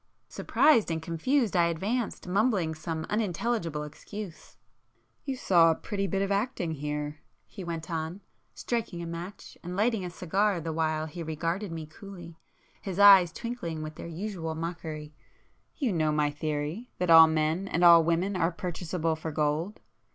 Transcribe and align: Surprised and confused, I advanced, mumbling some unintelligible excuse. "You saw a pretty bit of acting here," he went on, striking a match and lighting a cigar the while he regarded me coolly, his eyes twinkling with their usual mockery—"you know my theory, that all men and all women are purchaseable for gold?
Surprised 0.29 0.89
and 0.89 0.99
confused, 0.99 1.55
I 1.55 1.65
advanced, 1.67 2.27
mumbling 2.27 2.73
some 2.73 3.05
unintelligible 3.07 3.83
excuse. 3.83 4.57
"You 5.25 5.35
saw 5.35 5.69
a 5.69 5.75
pretty 5.75 6.07
bit 6.07 6.23
of 6.23 6.31
acting 6.31 6.71
here," 6.71 7.19
he 7.45 7.63
went 7.63 7.87
on, 7.91 8.21
striking 8.55 9.03
a 9.03 9.05
match 9.05 9.59
and 9.63 9.75
lighting 9.77 10.03
a 10.03 10.09
cigar 10.09 10.59
the 10.59 10.73
while 10.73 11.05
he 11.05 11.21
regarded 11.21 11.71
me 11.71 11.85
coolly, 11.85 12.39
his 12.81 12.97
eyes 12.97 13.31
twinkling 13.31 13.83
with 13.83 13.93
their 13.93 14.07
usual 14.07 14.55
mockery—"you 14.55 15.93
know 15.93 16.11
my 16.11 16.31
theory, 16.31 16.89
that 16.97 17.11
all 17.11 17.27
men 17.27 17.67
and 17.67 17.83
all 17.83 18.03
women 18.03 18.35
are 18.35 18.51
purchaseable 18.51 19.15
for 19.15 19.31
gold? 19.31 19.81